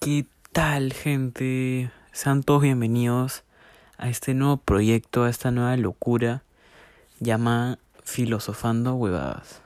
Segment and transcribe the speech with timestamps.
[0.00, 1.90] ¿Qué tal, gente?
[2.10, 3.44] Sean todos bienvenidos
[3.98, 6.42] a este nuevo proyecto, a esta nueva locura
[7.20, 9.62] llamada Filosofando Huevadas.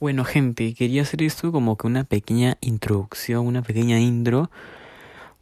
[0.00, 4.50] Bueno, gente, quería hacer esto como que una pequeña introducción, una pequeña intro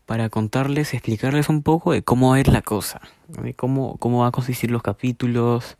[0.04, 4.32] para contarles, explicarles un poco de cómo ir la cosa, de cómo, cómo va a
[4.32, 5.76] consistir los capítulos,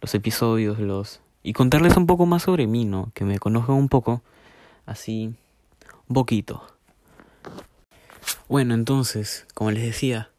[0.00, 3.12] los episodios, los y contarles un poco más sobre mí, ¿no?
[3.14, 4.20] Que me conozcan un poco,
[4.84, 5.32] así,
[6.08, 6.66] un poquito.
[8.48, 10.30] Bueno, entonces, como les decía,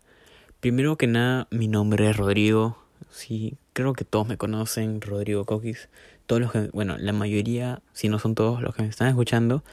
[0.59, 2.77] primero que nada, mi nombre es Rodrigo.
[3.09, 5.87] Sí, creo que todos me conocen, Rodrigo Coquis.
[6.25, 9.63] Todos los que, bueno, la mayoría, si no son todos los que me están escuchando,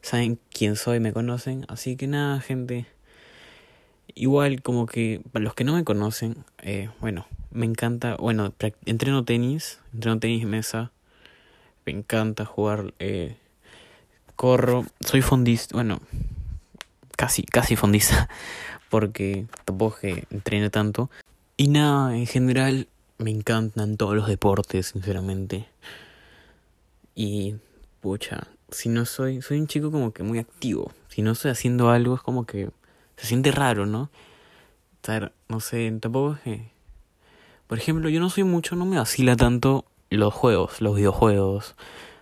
[0.00, 1.66] saben quién soy, me conocen.
[1.68, 2.86] Así que nada, gente.
[4.14, 8.52] Igual como que para los que no me conocen, eh, bueno, me encanta, bueno,
[8.86, 10.90] entreno tenis, entreno tenis mesa,
[11.84, 13.36] me encanta jugar, eh,
[14.36, 16.00] corro, soy fondista, bueno,
[17.16, 18.28] casi, casi fondista,
[18.90, 21.10] porque tampoco que entrene tanto.
[21.56, 25.68] Y nada, en general me encantan todos los deportes, sinceramente.
[27.14, 27.56] Y,
[28.00, 30.92] pucha, si no soy, soy un chico como que muy activo.
[31.08, 32.70] Si no estoy haciendo algo es como que
[33.16, 34.10] se siente raro, ¿no?
[34.96, 36.72] Estar, no sé, tampoco es que
[37.72, 41.74] por ejemplo, yo no soy mucho, no me vacila tanto los juegos, los videojuegos.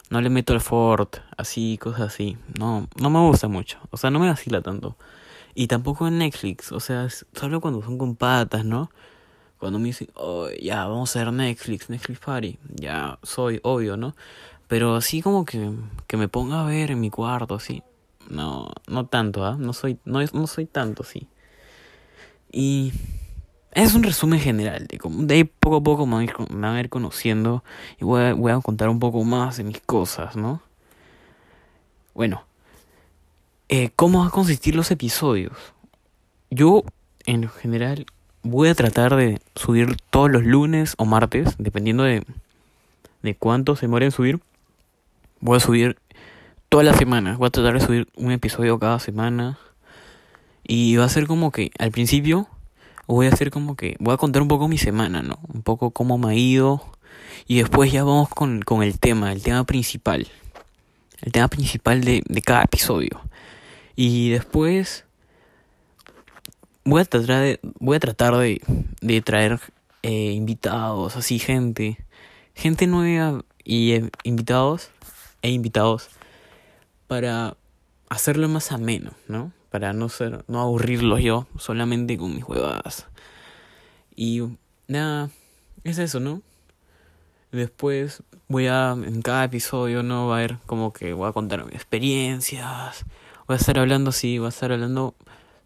[0.08, 2.38] No le meto el Ford, así, cosas así.
[2.56, 3.80] No, no me gusta mucho.
[3.90, 4.96] O sea, no me vacila tanto.
[5.56, 6.70] Y tampoco en Netflix.
[6.70, 8.92] O sea, solo cuando son con patas, ¿no?
[9.58, 12.56] Cuando me dicen, oh, ya, vamos a ver Netflix, Netflix Party.
[12.76, 14.14] Ya, soy obvio, ¿no?
[14.68, 15.72] Pero así como que,
[16.06, 17.82] que me ponga a ver en mi cuarto, así.
[18.28, 19.56] No, no tanto, ¿ah?
[19.58, 21.26] No soy, no, no soy tanto, sí.
[22.52, 22.92] Y
[23.72, 27.62] es un resumen general de, de ahí poco a poco me van a ir, conociendo
[28.00, 30.60] y voy a, contar un poco más de mis cosas, ¿no?
[32.14, 32.44] Bueno,
[33.68, 35.56] eh, ¿cómo van a consistir los episodios?
[36.50, 36.82] Yo,
[37.26, 38.06] en general,
[38.42, 42.24] voy a tratar de subir todos los lunes o martes, dependiendo de,
[43.22, 44.40] de cuánto se muere en subir.
[45.40, 45.96] Voy a subir
[46.68, 49.58] todas las semanas, voy a tratar de subir un episodio cada semana.
[50.64, 52.48] Y va a ser como que al principio
[53.10, 55.38] voy a hacer como que, voy a contar un poco mi semana, ¿no?
[55.52, 56.82] Un poco cómo me ha ido.
[57.46, 60.28] Y después ya vamos con, con el tema, el tema principal.
[61.20, 63.20] El tema principal de, de cada episodio.
[63.96, 65.04] Y después
[66.84, 68.60] voy a tratar de, voy a tratar de,
[69.00, 69.60] de traer
[70.02, 71.98] eh, invitados, así gente,
[72.54, 74.90] gente nueva y eh, invitados
[75.42, 76.08] e invitados
[77.06, 77.56] para
[78.10, 79.52] hacerlo más ameno, ¿no?
[79.70, 83.06] para no ser, no aburrirlos yo solamente con mis huevadas.
[84.14, 84.42] Y
[84.88, 85.30] nada,
[85.84, 86.42] es eso, ¿no?
[87.52, 90.28] Después voy a, en cada episodio, ¿no?
[90.28, 93.04] Va a haber como que voy a contar mis experiencias.
[93.46, 95.14] Voy a estar hablando así, voy a estar hablando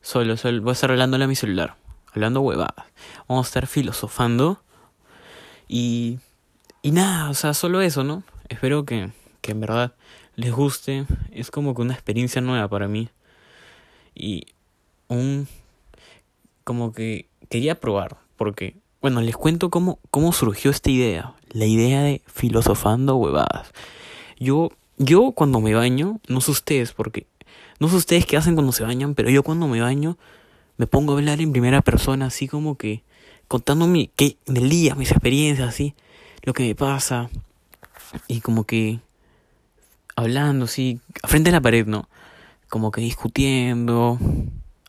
[0.02, 1.76] solo, solo voy a estar hablándole a mi celular,
[2.12, 2.86] hablando huevadas.
[3.26, 4.62] Vamos a estar filosofando.
[5.66, 6.18] Y,
[6.82, 8.22] y nada, o sea, solo eso, ¿no?
[8.50, 9.94] Espero que, que en verdad
[10.36, 11.06] les guste.
[11.32, 13.08] Es como que una experiencia nueva para mí
[14.14, 14.46] y
[15.08, 15.48] un
[16.62, 22.02] como que quería probar porque bueno les cuento cómo cómo surgió esta idea la idea
[22.02, 23.72] de filosofando huevadas
[24.38, 27.26] yo yo cuando me baño no sé ustedes porque
[27.80, 30.16] no sé ustedes qué hacen cuando se bañan pero yo cuando me baño
[30.76, 33.02] me pongo a hablar en primera persona así como que
[33.48, 35.94] contándome que del día mis experiencias así
[36.42, 37.28] lo que me pasa
[38.28, 39.00] y como que
[40.16, 42.08] hablando así frente a la pared no
[42.74, 44.18] como que discutiendo,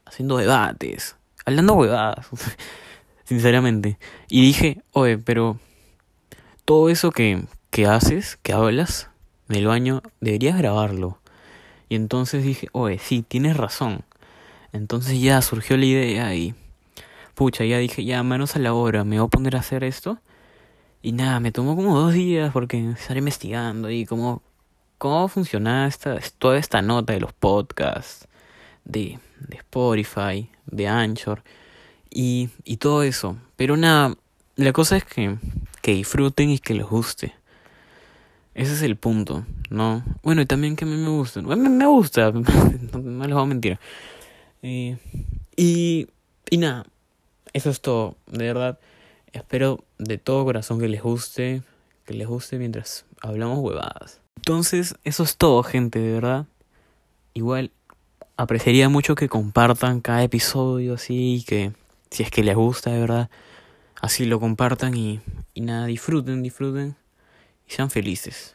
[0.06, 2.26] haciendo debates, hablando huevadas,
[3.26, 4.00] sinceramente.
[4.28, 5.60] Y dije, oye, pero
[6.66, 9.12] todo eso que, que haces, que hablas
[9.50, 11.20] en el baño, deberías grabarlo.
[11.88, 14.04] Y entonces dije, oye, sí, tienes razón.
[14.74, 16.56] Entonces ya surgió la idea y,
[17.36, 20.18] pucha, ya dije, ya, manos a la obra, me voy a poner a hacer esto.
[21.04, 24.42] Y nada, me tomó como dos días porque estar investigando y como
[25.06, 28.28] cómo funciona esta, toda esta nota de los podcasts,
[28.86, 31.44] de, de Spotify, de Anchor
[32.10, 33.38] y, y todo eso.
[33.56, 34.16] Pero nada,
[34.56, 35.38] la cosa es que,
[35.84, 37.36] que disfruten y que les guste.
[38.56, 40.04] Ese es el punto, ¿no?
[40.24, 41.44] Bueno, y también que a mí me gusta.
[41.44, 42.32] Me, me gusta,
[42.94, 43.78] no les voy a mentir.
[44.64, 44.98] Eh,
[45.56, 46.08] y,
[46.50, 46.84] y nada,
[47.54, 48.80] eso es todo, de verdad.
[49.34, 51.62] Espero de todo corazón que les guste,
[52.06, 54.22] que les guste mientras hablamos huevadas.
[54.38, 56.46] Entonces, eso es todo, gente, de verdad.
[57.34, 57.72] Igual,
[58.38, 61.74] apreciaría mucho que compartan cada episodio así, que
[62.12, 63.30] si es que les gusta, de verdad,
[64.02, 65.20] así lo compartan y,
[65.54, 66.96] y nada, disfruten, disfruten.
[67.68, 68.55] y sean felices.